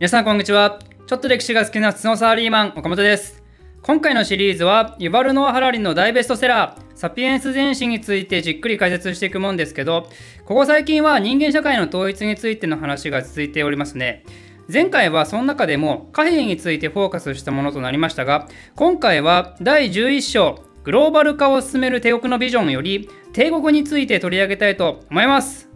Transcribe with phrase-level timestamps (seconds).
[0.00, 0.78] 皆さんこんにちは。
[1.06, 3.42] ちょっと歴史が好きな普通のサラリーマン、岡本です。
[3.82, 10.08] 今回のシリーズは、ユバルノア・ハラリンの大ベストセラー、サピエンス全史についてじっくり解説していくもんですけど、
[10.46, 14.24] ここ最近は人間社会の統一についての話が続いておりますね。
[14.72, 25.68] 前回はその中でも貨幣についてフォーカスしたものとなりましたが、今回は第11章、グローバル化を進める帝国のビジョンより、帝国について取り上げたいと思います。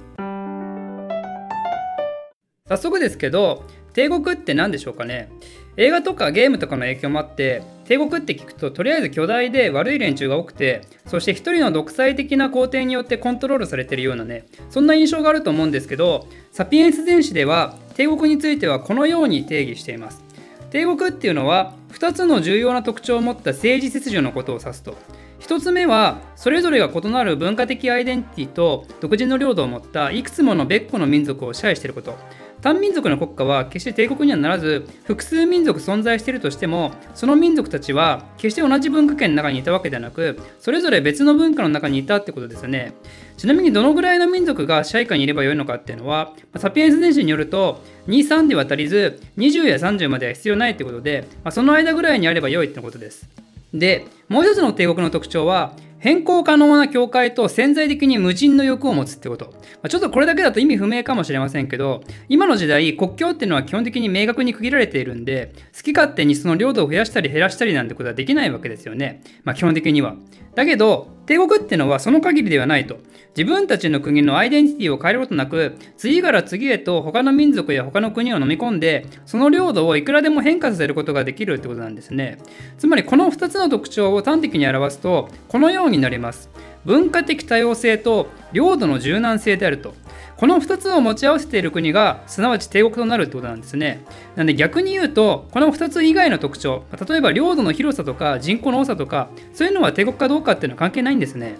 [2.66, 5.30] 早速ですけど、帝国って何でしょうかね？
[5.76, 20.22] 映画とかゲームとかの影響もあって帝国って聞くととりあえず巨大で悪い連中が多くてそして一人の独裁的な皇帝によってコントロールされてるようなねそんな印象があると思うんですけどサピエンス全史では帝国についてはこのように定義しています。
[20.70, 24.96] 帝国っていうのは2つの重要な特徴を持った政治秩序のことを指すと。
[25.40, 32.16] 1つ目はそれぞれが異なる文化的アイデンティティと独自の領土を持ったいくつもの別個の民族を支配していること。
[32.64, 42.94] 単民族の国家は決して帝国にはならず複数民族存在しているとしてもその民族たちは決して同じ文化圏の中にいたわけではなくそれぞれ別の文化の中にいたってことですよね。
[43.36, 53.28] ちなみにどのぐらいの民族が支配下にいればよいのかっていうのはサピエンス電子によると23では足りず20や30までは必要ないってことで、まあ、その間ぐらいにあれば良いってことです。
[53.74, 55.74] でもう一つの帝国の特徴は
[56.04, 59.54] 変更可能な境界と潜在的に無人の欲を持つってこと。
[59.82, 69.22] ま、ちょっとこれだけだと意味不明かもしれませんけど、今の時代、国境っていうのは基本的に明確に区切られているんで、好き勝手にその領土を増やしたり減らしたりなんてことはできないわけですよね。
[69.44, 70.16] まあ、基本的には。
[70.54, 72.98] だけど、帝国ってのはその限りではないと。
[73.36, 82.38] 自分たちの国のアイデンティティを変えることなく、次から次へと他の民族や他の国を飲み込んで、その領土をいくらでも変化させることができるってことなんですね。
[82.78, 86.48] つまりこの2つの特徴を端的に表すと、このようになります。
[86.84, 89.94] 文化的多様性と領土の柔軟性であると。
[90.36, 94.04] この2つを持ち合わせている国がすなわち帝国となるってことなんですね。
[94.34, 101.54] なので逆に言うとこの2つ以外の特徴例えば領土の広さとか人口の多さとかそういうのは帝国かどうかっていうのは関係ないんですね。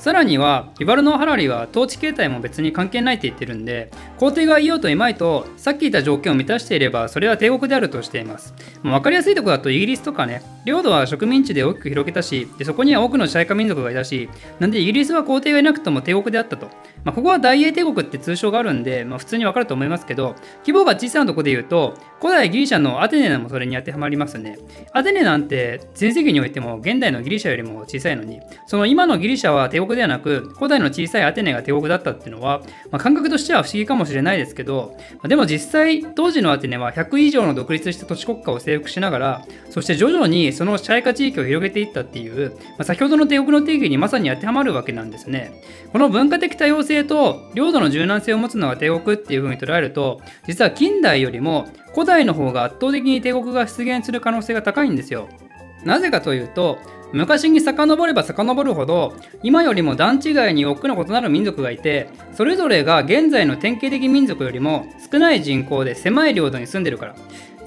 [0.00, 8.54] さらにはイバルノ・ハラリは統治形態も別に関係ないって言ってるんで皇帝がいようといまいとさっき言った条件を満たしていればそれは帝国であるとしています。
[8.82, 16.68] もう分かりやすいとこだとイギリスとかね領土は植民地で大きく広げたしでそこには多くの支配下民族がいたしなんでイギリスは皇帝がいなくとも帝国であったと、
[17.04, 24.58] まあ、ここは大英帝国って通称があるんで、まあ、普通に分かると思いますけど規模が小さなとこで言うと古代ギリシャのアテネもそれに当てはまりますね。
[24.92, 32.60] アテネなんて全盛期においても現代のギリシャよりも小さいのにその今のギリシャは帝国ではなく古代の小さいアテネが帝国だったっていうのは、
[32.90, 45.52] まあ、感覚としては不思議かもしれないですけど、まあ、でも実際当時のアテネは100以上の独立した都市国家を征服しながらそして徐々にその支配下地域を広げていったっていう、まあ、先ほどの帝国の定義にまさに当てはまるわけなんですね。
[45.92, 55.28] この文化的多様性と領土の柔軟性を持つのが帝国っていうふうに捉えると実は近代よりも古代の方が圧倒的に帝国が出現する可能性が高いんですよ。
[55.84, 56.78] なぜかというと
[57.12, 67.14] 昔に遡れば遡るほど今よりも段違いに多くの異なる民族がいてそれぞれが現在の典型的民族よりも少ない人口で狭い領土に住んでるから。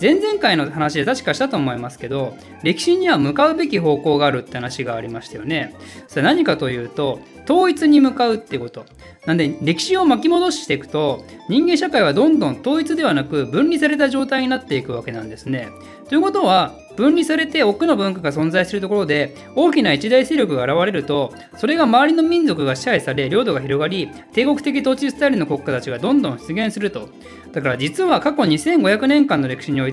[0.03, 5.73] 前々回の話で確かしたと思いますけど歴史には向かうべき方向があるって話がありましたよね。
[6.09, 8.85] それ何かというと統一に向かうってこと。
[9.25, 15.69] なんで歴史を巻き戻していくと人間社会はどんどん統一ではなく分離された状態になっていくわけなんですね。
[16.09, 27.09] ということは分離されて多くの文化が存在するところで大きな一大勢力が現れるとそれが周りの民族が支配され領土が広がり帝国的統治スタイルの国家たちがどんどん出現すると。
[27.51, 29.92] だから実は過去2500年間の歴史におい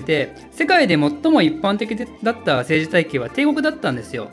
[0.51, 4.29] 世界で最も一般的だった政治体系は帝国だったんですよ。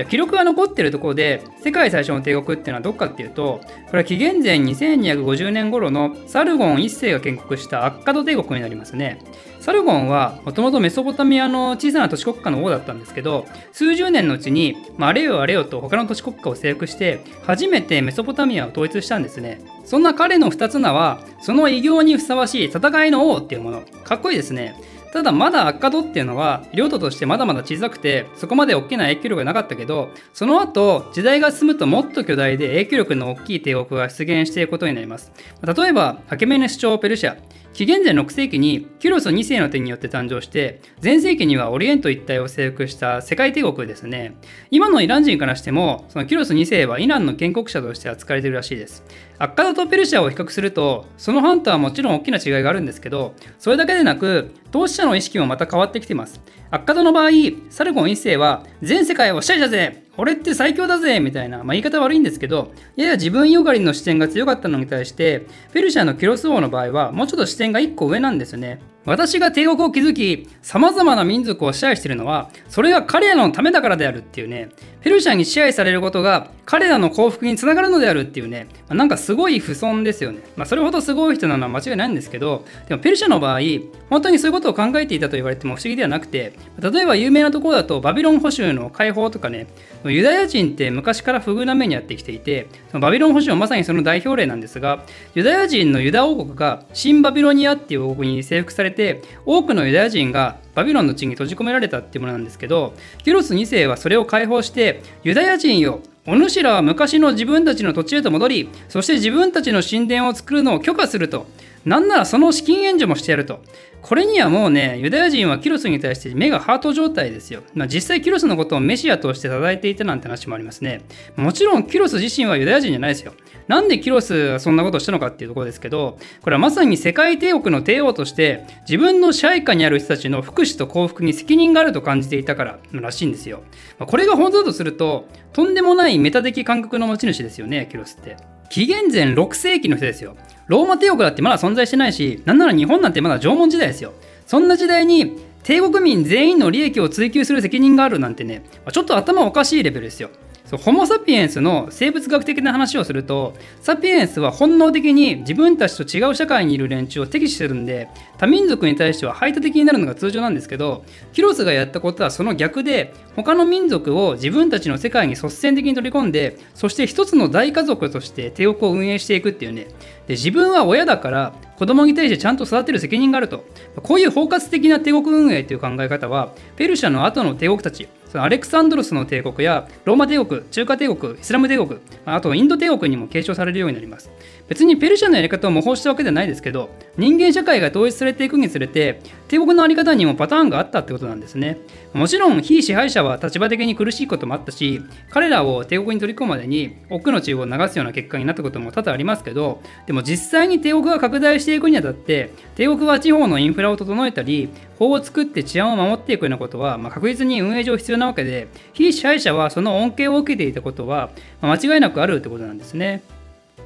[0.00, 9.18] じゃ記録が残ってるところで世界最初の帝国っていうのはどっかっていうとこれは紀元前2250年頃のサルゴン1世が建国したアッカド帝国になりますね。
[9.60, 19.60] サルゴンはもともとメソポタミアの小さな都市国家の王だったんですけど数十年のうちに、まあ、あれよあれよと他の都市国家を征服して初めてメソポタミアを統一したんですね。
[19.84, 23.82] そんな彼の2つ名はその偉業にふさわしい戦いの王っていうもの。
[24.04, 24.76] かっこいいですね。
[25.12, 35.32] ただまだアッカドっていうのは領土としてまだまだ小さくてそこまで大きな影響力がなかったけどその後時代が進むともっと巨大で影響力の大きい帝国が出現していくことになります。
[35.62, 37.36] 例えばアケメネス朝ペルシャ
[37.72, 44.34] 紀元前6世紀にキュロス2世の手によって誕生して前世紀にはオリエント一帯を征服した世界帝国ですね。
[44.70, 49.04] 今のイラン人からしてもそのキュロス2世はイランの建国者として扱われているらしいです。
[49.40, 57.30] アッカダとペルシャを比較するとそのハンターはもちろん大きな違いがあるんですけどそれだけでなく投資者の意識もまた変わってきていますアッカドの場合
[57.70, 68.80] サルゴン1世は全世界を支配者ぜ俺って最強だぜみたいな、まあ、言い方悪いんですけど、やや自分よがりの視点が強かったのに対して、ペルシャのキロス王の場合は、もうちょっと視点が1個上なんですよね。
[69.06, 74.68] 私が帝国を築き、様々な民族を支配しているのは、それが彼らのためだからであるっていうね、
[75.00, 80.38] ペルシャに支配されることが彼らの幸福につながるのであるっていうね、まあ、なんかすごい不損ですよね。
[80.54, 83.60] まあ、それほどすごい人なのは間違いないんですけど、でもペルシャの場合、
[84.08, 89.66] 本当にそういうことを考えていたと言われても不思議ではなくて、例えば有名なところだとバビロン捕囚の解放とかね、
[90.04, 102.94] ユダヤ人って昔から不遇な目にやってきていて、そのバビロン捕囚はまさにその代表例なんですが、ユダヤ人のユダ王国が新バビロニアっていう王国に征服されて、多くのユダヤ人がバビロンの地に閉じ込められたっていうものなんですけど、
[103.24, 111.48] キュロス2世はそれを解放して、ユダヤ人よ、お主らは昔の自分たちの土地へと戻り、そして自分たちの神殿を作るのを許可すると。
[111.84, 113.64] なんならその資金援助もしてやると。
[114.02, 117.62] これにはもうね、ユダヤ人はキロスに対して目がハート状態ですよ。
[117.74, 121.02] まあ、実際キロスのことをメシアとして称えていたなんて話もありますね。
[121.36, 123.32] もちろんキロス自身はユダヤ人じゃないですよ。
[123.66, 133.62] なんでキロスはそんなことをしたのかっていうところですけど、これはまさに世界帝国の帝王として自分の支配下にある人たちの福祉と幸福に責任があると感じていたかららしいんですよ。
[133.98, 138.36] まあ、これが本当だとすると、とんでもないメタ的感覚の持ち主ですよね、キュロスって。
[138.68, 140.36] 紀元前6世紀の人ですよ。
[140.68, 144.12] ローマ帝国だってまだ存在してないし、なんなら日本なんてまだ縄文時代ですよ。
[144.46, 148.62] そんな時代に帝国民全員の利益を追求する責任があるなんてね、
[148.92, 150.30] ちょっと頭おかしいレベルですよ。
[150.70, 158.08] そうホモ・サピエンスの生物学的な話をするとサピエンスは本能的に自分たちと違う社会にいる連中を敵視するんで
[158.38, 169.88] 多民族に対しては排他的になるのが通常なんですけどキロスがやったことはその逆で他の民族を自分たちの世界に率先的に取り込んでそして一つの大家族として帝国を運営していくっていうね
[170.28, 173.64] で自分は親だから子供に対してちゃんと育てる責任があると。
[174.02, 184.30] こういう包括的な帝国運営という考え方はペルシャの後の帝国たちそのアレクサンドロスの帝国やローマ帝国、中華帝国、イスラム帝国、あとインド帝国にも継承されるようになります。
[184.70, 191.78] 別にペルシャのやり方を模倣したわけではないですけど、人間社会が統一されていくにつれて、帝国のあり方にもパターンがあったってことなんですね。
[192.12, 204.68] もちろん、非支配者は立場的に苦しいこともあったし、彼らを帝国に取り込むまでに多くの血を流すような結果になったことも多々ありますけど、でも実際に帝国が拡大していくにあたって、帝国は地方のインフラを整えたり、
[205.00, 211.30] 法を作って治安を守っていくようなことは、まあ、確実に運営上必要なわけで、非支配者はその恩恵を受けていたことは、
[211.60, 213.24] まあ、間違いなくあるってことなんですね。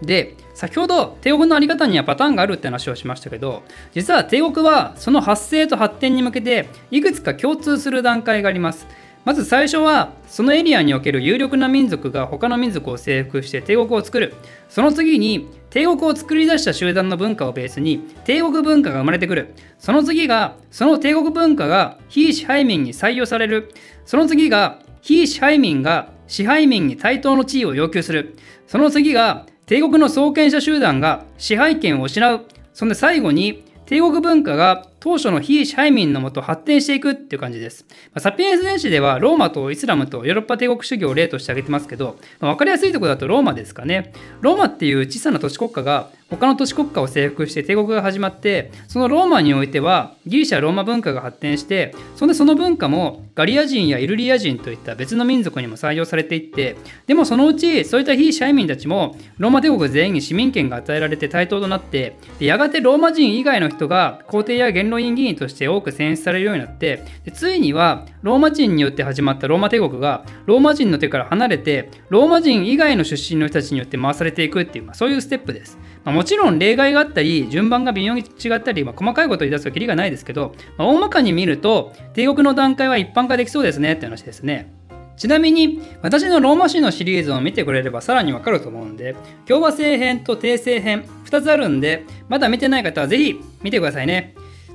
[0.03, 3.63] で先ほど帝国の在り方にはパターンがあるって話をしましたけど
[3.93, 8.87] 実は帝国はその発生と発展に向けていくつか共通する段階があります。
[9.25, 14.35] まず最初はそのエリアにおける有力な民族が他の民族を征服して帝国を作る。
[14.69, 19.55] その次に帝国を作り出した集団の文化をベースに帝国文化が生まれてくる。
[19.79, 23.73] その次がその帝国文化が非支配民に採用される。
[24.05, 28.37] その次が非支配民が支配民に対等の地位を要求する。
[28.67, 32.47] その次が帝国の創建者集団が支配権を失う。
[32.75, 37.85] そんで最後に帝国文化が当初の非支配民のもと発展していくっていう感じです。
[37.91, 44.15] まあ、サピエンス電子ではローマとイスラムとヨーロッパ帝国主義を例として挙げてますけど、まあ、分かりやすいところだとローマですかね。
[44.41, 56.77] ローマっていう小さな都市国家が他の都市国家を征服して帝国が始まって、そのローマにおいてはギリシャ・ローマ文化が発展して、そんでその文化もガリア人やイルリア人といった別の民族にも採用されていって、
[57.07, 84.85] でもそのうちそういった非支配民たちもローマ帝国全員に市民権が与えられて対等となって、でやがてローマ人以外の人が皇帝や元老院議員として多く選出されるようになってでついにはローマ人によって始まったローマ帝国がローマ人の手から離れてローマ人以外の出身の人たちによって回されていくっていう、まあ、そういうステップです、まあ、もちろん例外があったり順番が微妙に違ったり、まあ、細かいことを言い出すときりがないですけど、まあ、大まかに見ると帝国の段階は一般化できそうですねって話ですね。
[85.17, 89.15] ちなみに私のローマ史のシリーズを見てくれればさらにわかると思うんで
[89.47, 94.35] 共和制編と帝政編2つあるんでまだ見てない方はぜひ見てくださいね。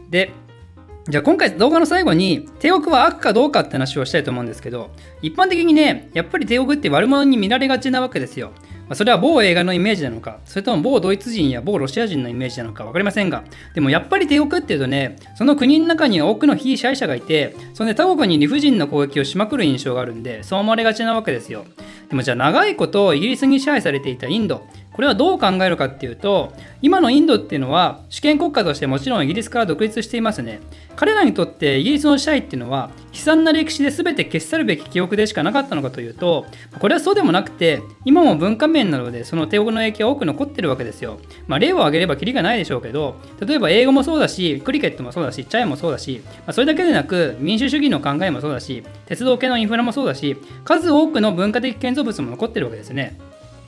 [0.10, 0.32] で
[1.08, 8.52] じゃあ今回動画の最後に帝国は悪かどうかって話をしたいと思うんですけど一般的にねやっぱり帝国って悪者に見られがちなわけですよ
[8.90, 13.44] まあ、それは某映画のイメージなのか、それとも某ドイツ人や某ロシア人のイメージなのか分かりませんが、
[13.76, 21.66] でもやっぱり帝国っていうとね、その国の中には多くの非支配者がいて、その、ね、他国に理不尽な攻撃をしまくる印象があるんで、そう思われがちなわけですよ。
[22.10, 24.66] でもじゃあ長いことイギリスに支配されていたインド、
[25.00, 26.52] これはどう考えるかっていうと、
[26.82, 30.60] 今のインドっていうのは主権国家としてもちろんイギリスから独立していますね。
[30.98, 36.48] 彼らにとってイギリスの支配っていうのは悲惨な歴史で全て消し去るべき記憶でしかなかったのかというと、
[36.80, 41.22] これはそうでもなくて、今も文化面などでその帝国の影響は多く残ってるわけですよ。
[41.48, 53.18] まあ、例を挙げればきりがないでしょうけど、例えば英語もそうだし、クリケットもそうだし、チャイもそうだし、まあ、それだけでなく民主主義の考えもそうだし、鉄道系のインフラもそうだし、数多くの文化的建造物も残ってるわけですね。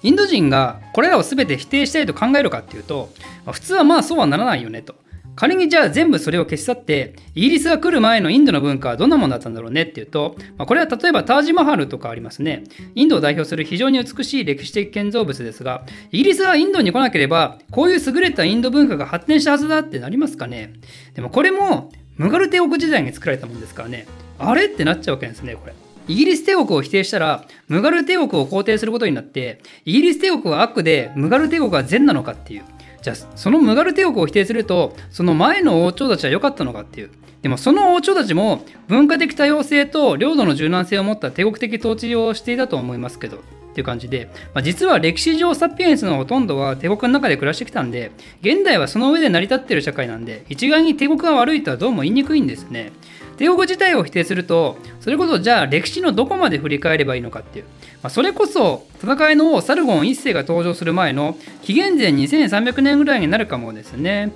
[0.03, 3.10] インド人がこれらを全て否定したいと考えるかっていうと、
[3.51, 4.96] 普通はまあそうはならないよねと。
[5.36, 12.63] 仮にじゃあ全部それを消し去ってイギリスが来る前のインドの文化はどんなものだったんだろうねっていうと、ま、これは例えばタージマハルとかありますね。
[12.96, 20.74] インドを代表する非常に美しい歴史的建造物ですがイギリスがインドに来なければこういう優れたインド文化が発展したはずだってなりますかね。
[21.15, 24.08] でもこれもムガル帝国時代に作られたもんですからね。
[24.38, 25.74] あれってなっちゃうわけですねこれ。
[26.08, 32.63] イギリス帝国を否定したらムガル帝国を肯定することになってイギリス帝国は悪でムガル帝国は善なのかっていう。
[33.01, 37.12] じゃあそのムガル帝国を否定するとその前の王朝たちは良かったのかっていう。
[37.41, 43.39] でもその王朝たちも文化的多様性と領土の柔軟性を持った帝国的統治をしていたと思いますけど。
[43.71, 48.11] っていう感じで、まあ、実は歴史上サピエンスのほとんどは帝国の中で暮らしてきたんで
[48.41, 52.91] 現代はその上で成り立っている社会なんで一概に帝国が悪いとはどうも言いにくいんですね。
[53.37, 57.65] 帝国自体を否定するとそれこそじゃあ歴史のどこまで振り返ればいいのかっていう、
[58.03, 64.31] まあ、それこそ戦いの王サルゴン1世が登場する前の紀元前2300年ぐらいになるかもですね。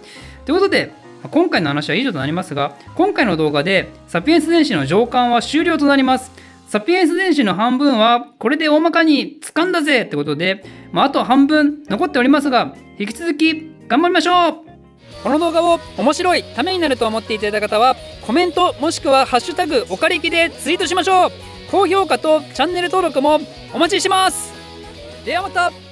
[0.46, 0.92] ということで
[1.30, 6.45] 今回の話は以上となりますが今回の動画でサピエンス電子の上巻は終了となります。
[6.75, 14.53] サピエンス電子の半分はこれで大まかに掴んだぜってことで、まあ、あと半分残っておりますが引き続き頑張りましょう。
[15.24, 17.96] この動画を面白いためになると思っていただいた方は
[18.27, 21.32] コメントもしくは「ハッシュタグおかりき」でツイートしましょう。
[21.72, 23.39] 高評価とチャンネル登録も
[23.74, 24.51] お待ちしてます。
[25.24, 25.85] ではまた。